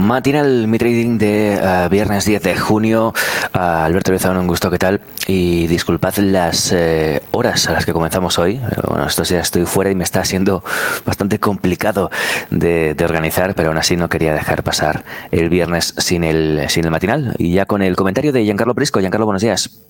[0.00, 3.12] Matinal Mi Trading de uh, viernes 10 de junio.
[3.54, 5.02] Uh, Alberto Lozano, un gusto, ¿qué tal?
[5.26, 8.60] Y disculpad las uh, horas a las que comenzamos hoy.
[8.88, 10.64] Bueno, estos días estoy fuera y me está siendo
[11.04, 12.10] bastante complicado
[12.50, 16.86] de, de, organizar, pero aún así no quería dejar pasar el viernes sin el, sin
[16.86, 17.34] el matinal.
[17.36, 19.00] Y ya con el comentario de Giancarlo Prisco.
[19.00, 19.89] Giancarlo, buenos días.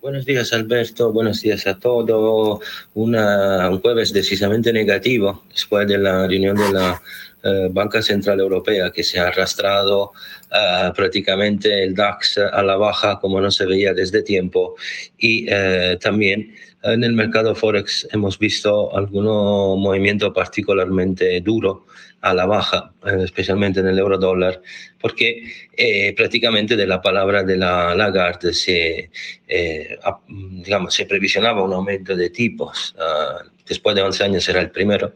[0.00, 1.12] Buenos días, Alberto.
[1.12, 2.60] Buenos días a todos.
[2.94, 7.02] Una, un jueves decisamente negativo después de la reunión de la
[7.42, 10.12] eh, Banca Central Europea, que se ha arrastrado
[10.52, 14.74] uh, prácticamente el DAX a la baja como no se veía desde tiempo.
[15.18, 21.84] Y uh, también en el mercado Forex hemos visto algún movimiento particularmente duro
[22.22, 22.92] a la baja,
[23.22, 24.60] especialmente en el euro dólar,
[25.00, 25.42] porque
[25.76, 29.10] eh, prácticamente de la palabra de la Lagarde se,
[29.48, 29.98] eh,
[30.28, 32.94] digamos, se previsionaba un aumento de tipos.
[32.98, 35.14] Uh, después de 11 años será el primero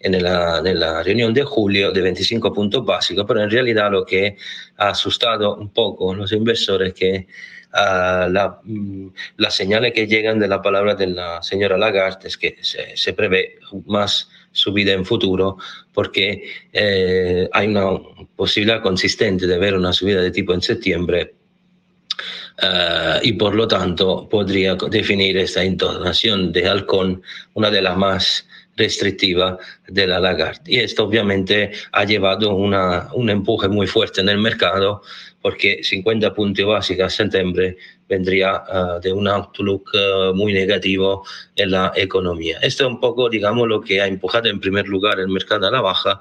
[0.00, 4.04] en la, en la, reunión de julio de 25 puntos básicos, pero en realidad lo
[4.04, 4.36] que
[4.76, 7.26] ha asustado un poco a los inversores es que
[7.72, 12.56] la, mm, las señales que llegan de la palabra de la señora Lagarde es que
[12.60, 15.56] se, se prevé más subida en futuro
[15.92, 17.98] porque eh, hay una
[18.36, 21.34] posibilidad consistente de ver una subida de tipo en septiembre
[22.62, 27.22] Uh, y por lo tanto podría definir esta entonación de halcón
[27.54, 28.46] una de las más
[28.76, 30.62] restrictiva de la Lagarde.
[30.66, 35.02] Y esto obviamente ha llevado una, un empuje muy fuerte en el mercado
[35.42, 37.76] porque 50 puntos básicos en septiembre
[38.08, 41.24] vendría uh, de un outlook uh, muy negativo
[41.56, 42.58] en la economía.
[42.62, 45.70] Esto es un poco, digamos, lo que ha empujado en primer lugar el mercado a
[45.70, 46.20] la baja,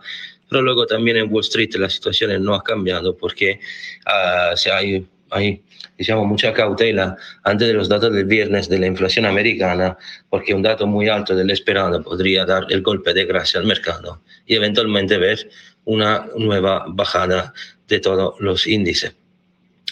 [0.49, 3.59] pero luego también en Wall Street la situación no ha cambiado porque
[4.07, 5.61] uh, se hay, hay
[5.97, 9.97] digamos, mucha cautela antes de los datos del viernes de la inflación americana,
[10.29, 14.21] porque un dato muy alto del esperado podría dar el golpe de gracia al mercado
[14.45, 15.49] y eventualmente ver
[15.85, 17.53] una nueva bajada
[17.87, 19.15] de todos los índices.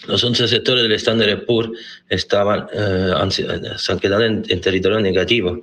[0.08, 1.70] Los 11 sectores del Standard Poor's
[2.08, 3.44] estaban, eh, han, se
[3.92, 5.62] han quedado en, en, territorio negativo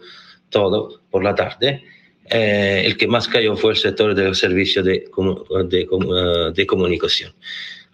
[0.50, 1.84] todo por la tarde.
[2.30, 5.10] Eh, el que más cayó fue el sector del servicio de,
[5.70, 7.34] de, de, de comunicación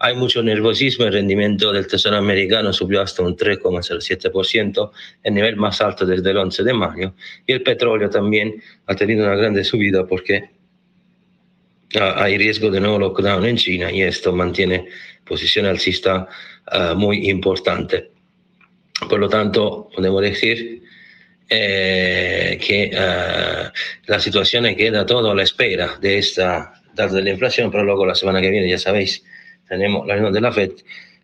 [0.04, 4.90] hay mucho nerviosismo, el rendimiento del Tesoro americano subió hasta un 3,07%,
[5.22, 7.14] el nivel más alto desde el 11 de mayo,
[7.46, 10.50] y el petróleo también ha tenido una grande subida porque
[11.98, 14.88] hay riesgo de nuevo lockdown en China y esto mantiene
[15.24, 16.28] posición alcista
[16.70, 18.10] uh, muy importante.
[19.08, 20.82] Por lo tanto, podemos decir
[21.48, 23.70] eh, que uh,
[24.06, 28.04] la situación queda todo a la espera de esta data de la inflación, pero luego
[28.04, 29.24] la semana que viene, ya sabéis,
[29.68, 30.72] tenemos la reunión de la FED.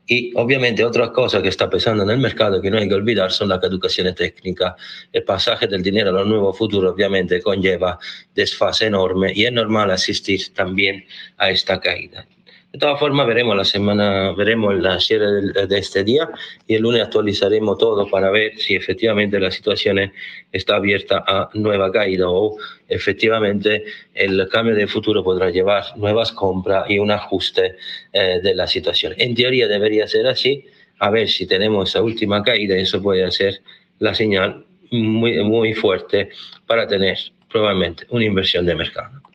[0.07, 3.31] Y obviamente otra cosa que está pesando en el mercado que no hay que olvidar
[3.31, 4.75] son las caducaciones técnicas.
[5.13, 7.97] El pasaje del dinero a los nuevos futuros obviamente conlleva
[8.35, 11.05] desfase enorme y es normal asistir también
[11.37, 12.27] a esta caída.
[12.73, 16.31] De todas formas, veremos la semana, veremos la cierre de, este día
[16.69, 20.13] y el lunes actualizaremos todo para ver si efectivamente la situación
[20.53, 22.57] está abierta a nueva caída o
[22.87, 23.85] efectivamente
[24.15, 27.75] el cambio de futuro podrá llevar nuevas compras y un ajuste
[28.13, 29.15] eh, de la situación.
[29.17, 30.65] En teoría debería ser así.
[31.01, 33.63] A ver si tenemos esa última caída, eso puede ser
[33.99, 36.31] la señal muy, muy fuerte
[36.67, 37.19] para tener
[37.51, 39.30] probablemente una inversión de mercado.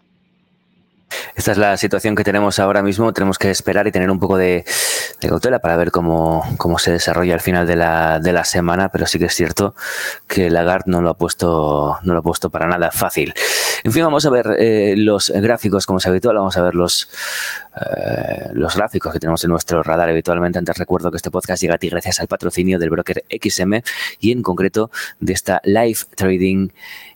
[1.36, 3.14] Esta es la situación que tenemos ahora mismo.
[3.14, 4.66] Tenemos que esperar y tener un poco de,
[5.20, 9.08] cautela para ver cómo, cómo, se desarrolla al final de la, de la, semana, pero
[9.08, 9.76] sí que es cierto
[10.28, 13.34] que Lagarde no lo ha puesto, no lo ha puesto para nada fácil.
[13.86, 17.08] En fin, vamos a ver eh, los gráficos como es habitual, vamos a ver los,
[17.76, 20.58] eh, los gráficos que tenemos en nuestro radar habitualmente.
[20.58, 23.84] Antes recuerdo que este podcast llega a ti gracias al patrocinio del broker XM
[24.20, 24.90] y en concreto
[25.20, 26.70] de esta Live Trading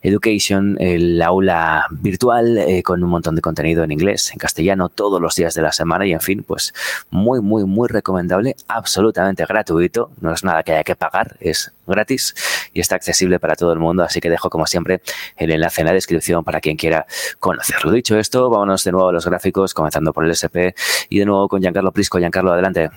[0.04, 5.19] Education, el aula virtual eh, con un montón de contenido en inglés, en castellano, todos
[5.19, 6.75] los días de la semana y en fin, pues
[7.10, 12.36] muy, muy, muy recomendable, absolutamente gratuito, no es nada que haya que pagar, es gratis
[12.74, 15.01] y está accesible para todo el mundo, así que dejo como siempre
[15.36, 17.06] el enlace en la descripción para quien quiera
[17.39, 17.91] conocerlo.
[17.91, 20.73] Dicho esto, vámonos de nuevo a los gráficos, comenzando por el SP
[21.09, 22.19] y de nuevo con Giancarlo Prisco.
[22.19, 22.89] Giancarlo, adelante.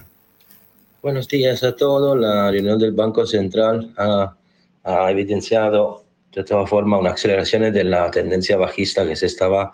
[1.03, 2.19] Buenos días a todos.
[2.19, 4.37] La reunión del Banco Central ha,
[4.85, 9.73] ha evidenciado de todas formas una aceleración de la tendencia bajista que se estaba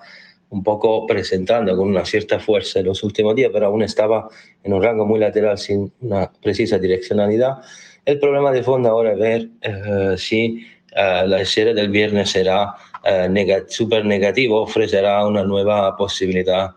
[0.50, 4.28] un poco presentando con una cierta fuerza en los últimos días, pero aún estaba
[4.62, 7.58] en un rango muy lateral sin una precisa direccionalidad.
[8.04, 12.74] El problema de fondo ahora es ver eh, si uh, la serie del viernes será
[13.08, 16.70] uh, neg súper negativo, ofrecerá una nueva posibilidad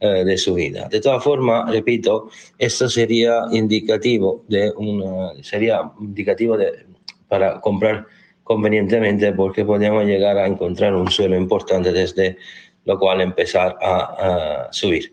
[0.00, 0.88] uh, de subida.
[0.88, 6.86] De todas formas, repito, esto sería indicativo de una, sería indicativo de,
[7.28, 8.06] para comprar
[8.44, 12.36] convenientemente porque podemos llegar a encontrar un suelo importante desde
[12.84, 15.12] lo cual empezar a subir.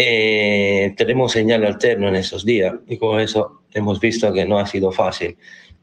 [0.00, 4.64] Eh, tenemos señal alterno en esos días y con eso hemos visto que no ha
[4.64, 5.36] sido fácil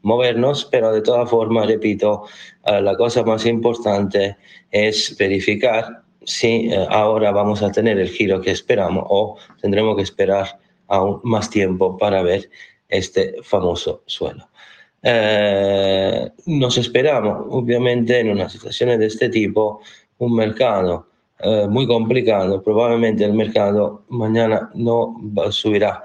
[0.03, 2.23] movernos, pero de todas formas, repito,
[2.65, 4.37] uh, la cosa más importante
[4.71, 10.03] es verificar si uh, ahora vamos a tener el giro que esperamos o tendremos que
[10.03, 12.49] esperar aún más tiempo para ver
[12.87, 14.47] este famoso suelo.
[15.03, 19.81] Eh, nos esperamos, obviamente, en una situación de este tipo,
[20.19, 21.07] un mercado
[21.39, 22.61] eh, muy complicado.
[22.61, 25.15] Probablemente el mercado mañana no
[25.51, 26.01] subirá,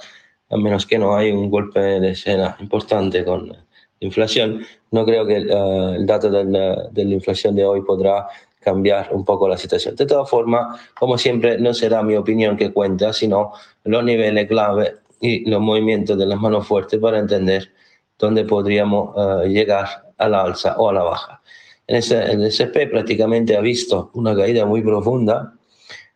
[0.49, 3.57] a menos que no haya un golpe de escena importante con
[4.01, 4.65] inflación.
[4.91, 8.27] No creo que uh, el dato de la, de la inflación de hoy podrá
[8.61, 9.95] cambiar un poco la situación.
[9.97, 13.53] De todas formas, como siempre, no será mi opinión que cuenta, sino
[13.85, 17.71] los niveles clave y los movimientos de las manos fuertes para entender
[18.19, 21.43] dónde podríamos uh, llegar a la alza o a la baja.
[21.91, 25.55] En ese, el SP prácticamente ha visto una caída muy profunda,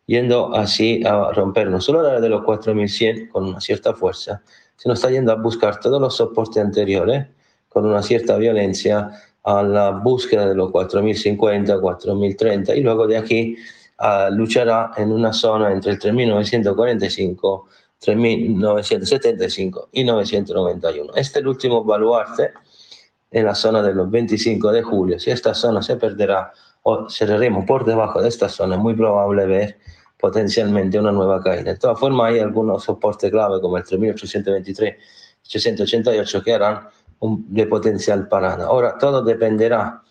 [0.05, 4.41] yendo así a romper no solo la de los 4100 con una cierta fuerza,
[4.77, 7.27] sino está yendo a buscar todos los soportes anteriores
[7.67, 9.11] con una cierta violencia
[9.43, 13.57] a la búsqueda de los 4050, 4030 y luego de aquí
[13.99, 17.67] uh, luchará en una zona entre el 3945
[18.01, 21.13] 3.975 y 991.
[21.15, 22.51] Este es el último baluarte
[23.35, 25.19] en la zona de los 25 de julio.
[25.19, 26.53] Si esta zona se perderá
[26.83, 29.77] o cerraremos por debajo de esta zona, es muy probable ver
[30.17, 31.73] potencialmente una nueva caída.
[31.73, 34.95] De todas formas, hay algunos soportes clave como el 3823
[35.47, 36.87] 888 que harán
[37.19, 38.67] un, de potencial parada.
[38.67, 40.01] Ahora, todo dependerá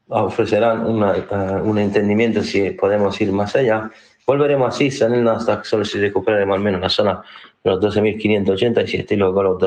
[0.07, 3.89] ofrecerán uh, un entendimiento si podemos ir más allá.
[4.25, 7.21] Volveremos a CISA en el Nasdaq solo si recuperaremos al menos la zona
[7.63, 9.59] de los 12.587 y luego los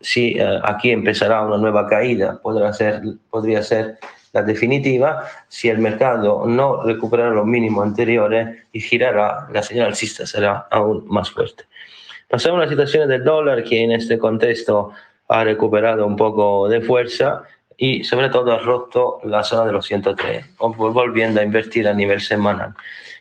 [0.00, 3.98] si uh, aquí empezará una nueva caída, podrá ser, podría ser
[4.32, 10.26] la definitiva, si el mercado no recuperará los mínimos anteriores y girará, la señal alcista
[10.26, 11.64] será aún más fuerte.
[12.28, 14.92] Pasamos a la situación del dólar, que en este contexto
[15.28, 17.44] ha recuperado un poco de fuerza
[17.76, 22.20] y sobre todo ha roto la zona de los 103, volviendo a invertir a nivel
[22.20, 22.74] semanal.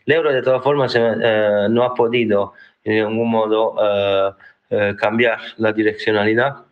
[0.05, 2.53] El euro de todas formas eh, no ha podido
[2.83, 4.31] de ningún modo eh,
[4.69, 6.65] eh, cambiar la direccionalidad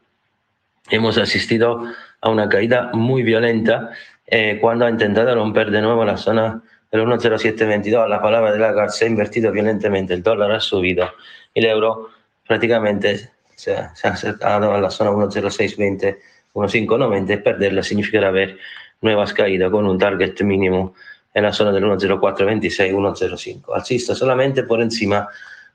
[0.90, 1.84] hemos asistido
[2.22, 3.92] a una caída muy violenta
[4.26, 8.08] eh, cuando ha intentado romper de nuevo la zona del 1.0722.
[8.08, 11.10] La palabra de Lagarde se ha invertido violentamente, el dólar ha subido
[11.54, 12.10] el euro
[12.48, 16.18] prácticamente se ha, se ha acercado a la zona 1.0620,
[16.54, 18.58] 1.590 y perderla significará ver
[19.02, 20.94] nuevas caídas con un target mínimo
[21.34, 23.76] en la zona del 1.0426, 1.05.
[23.76, 25.28] Alcista solamente por encima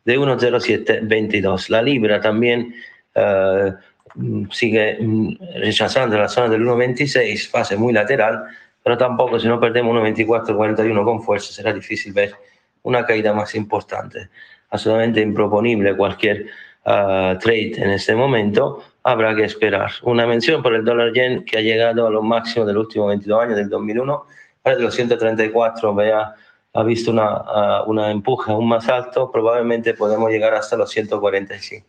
[0.05, 1.69] de 1.0722.
[1.69, 2.75] La libra también
[4.15, 8.45] Mm, sigue mm, rechazando la zona del 1.26, fase muy lateral,
[8.83, 12.35] pero tampoco si no perdemos 1.24.41 con fuerza será difícil ver
[12.83, 14.29] una caída más importante.
[14.71, 16.47] Absolutamente improponible cualquier
[16.85, 19.91] uh, trade en este momento, habrá que esperar.
[20.03, 23.43] Una mención por el dólar yen que ha llegado a los máximos del último 22
[23.43, 24.27] años, del 2001,
[24.65, 26.35] de los 134 vea,
[26.75, 31.87] ha visto una, una empuje aún más alto, probablemente podemos llegar hasta los 145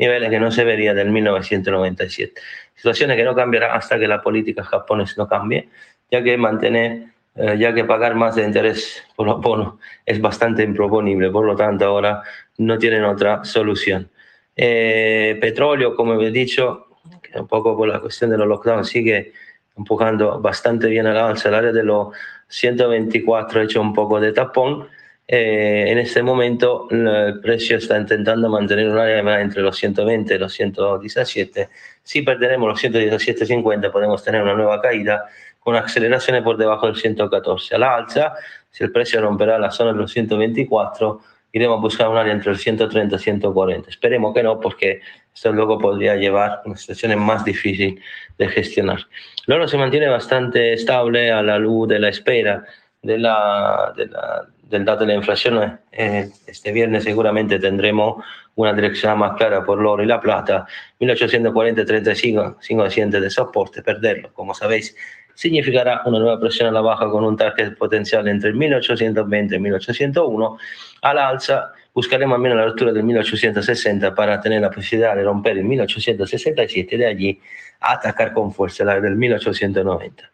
[0.00, 2.40] niveles que no se vería del 1997.
[2.74, 5.68] Situaciones que no cambiarán hasta que la política japonesa no cambie,
[6.10, 9.74] ya que mantener, eh, ya que pagar más de interés por los bonos
[10.06, 12.22] es bastante improponible, por lo tanto ahora
[12.56, 14.10] no tienen otra solución.
[14.56, 16.86] Eh, petróleo, como he dicho,
[17.34, 19.32] un poco por la cuestión de los lockdowns sigue
[19.76, 22.08] empujando bastante bien a la alza, el área de los
[22.50, 24.88] 124 ha hecho un poco de tapón,
[25.32, 30.38] eh, en este momento el precio está intentando mantener un área entre los 120 y
[30.38, 31.68] los 117.
[32.02, 35.26] Si perderemos los 117.50 podemos tener una nueva caída
[35.60, 37.76] con aceleraciones por debajo del 114.
[37.76, 38.34] A la alza,
[38.70, 41.20] si el precio romperá la zona de los 124,
[41.52, 43.88] iremos a buscar un área entre los 130 y 140.
[43.88, 45.00] Esperemos que no, porque
[45.34, 48.00] esto luego podría llevar a una situación más difícil
[48.38, 49.06] de gestionar.
[49.46, 52.64] El oro se mantiene bastante estable a la luz de la espera
[53.02, 58.72] de la, de la del dato de la inflación, eh, este viernes seguramente tendremos una
[58.72, 60.66] dirección más clara por el oro y la plata.
[61.00, 64.94] 1840-35, sin asiente de soporte, perderlo, como sabéis,
[65.34, 69.58] significará una nueva presión a la baja con un target potencial entre el 1820 y
[69.58, 70.58] 1801.
[71.02, 75.24] A la alza buscaremos al menos la altura del 1860 para tener la posibilidad de
[75.24, 77.40] romper el 1867 y de allí
[77.80, 80.30] atacar con fuerza la del 1890.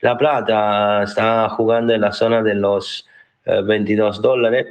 [0.00, 3.06] La plata está jugando en la zona de los
[3.44, 4.66] 22 dólares,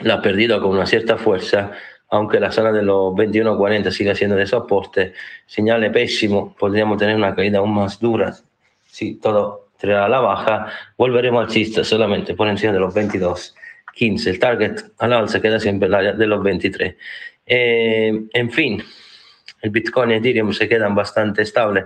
[0.00, 1.72] la ha perdido con una cierta fuerza,
[2.10, 5.14] aunque la zona de los 21.40 sigue siendo de soporte,
[5.46, 8.34] señale pésimo, podríamos tener una caída aún más dura
[8.86, 13.54] si todo tirará a la baja, volveremos al chiste solamente por encima de los 22
[13.94, 14.30] 15.
[14.30, 16.94] El target al alza queda siempre la de los 23.
[17.46, 18.82] Eh, en fin,
[19.62, 21.84] el Bitcoin y Ethereum se quedan bastante estables,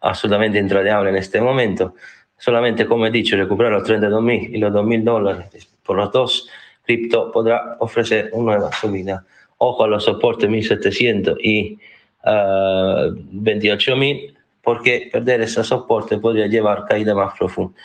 [0.00, 1.94] absolutamente intradeables en este momento.
[2.36, 6.48] Solamente, como he dicho, recuperar los 32.000 y los 2.000 dólares por los dos
[6.84, 9.24] cripto podrá ofrecer una nueva subida.
[9.58, 11.78] Ojo a los soportes 1.700 y
[12.24, 17.78] 28.000, porque perder ese soporte podría llevar caída más profunda.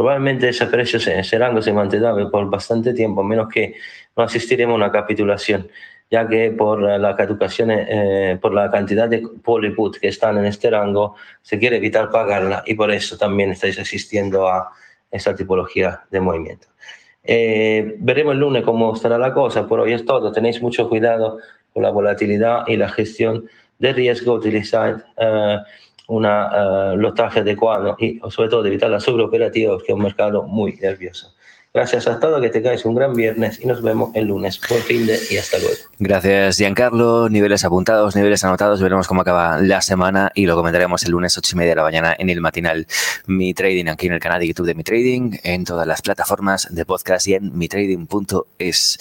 [0.00, 3.74] Probablemente ese precio, ese rango se mantendrá por bastante tiempo, a menos que
[4.16, 5.68] no asistiremos a una capitulación,
[6.10, 11.16] ya que por la eh, por la cantidad de polyput que están en este rango,
[11.42, 14.72] se quiere evitar pagarla y por eso también estáis asistiendo a
[15.10, 16.68] esta tipología de movimiento.
[17.22, 20.32] Eh, veremos el lunes cómo estará la cosa, por hoy es todo.
[20.32, 21.40] Tenéis mucho cuidado
[21.74, 25.58] con la volatilidad y la gestión de riesgo, utilizar uh,
[26.10, 30.74] una uh, lotaje adecuado y sobre todo evitar la sobreoperativa, que es un mercado muy
[30.76, 31.32] nervioso.
[31.72, 34.60] Gracias a todos, que tengáis un gran viernes y nos vemos el lunes.
[34.68, 35.76] Buen fin de y hasta luego.
[36.00, 37.28] Gracias, Giancarlo.
[37.28, 38.82] Niveles apuntados, niveles anotados.
[38.82, 41.82] Veremos cómo acaba la semana y lo comentaremos el lunes 8 y media de la
[41.84, 42.88] mañana en el matinal
[43.28, 46.66] Mi Trading, aquí en el canal de YouTube de Mi Trading, en todas las plataformas
[46.74, 48.98] de podcast y en mitrading.es.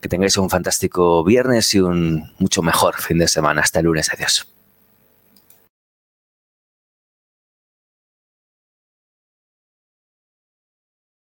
[0.00, 3.62] Que tengáis un fantástico viernes y un mucho mejor fin de semana.
[3.62, 4.12] Hasta el lunes.
[4.12, 4.53] Adiós.